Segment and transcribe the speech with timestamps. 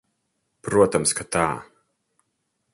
[0.67, 1.45] Protams, ka tā.